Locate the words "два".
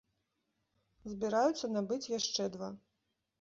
2.57-2.73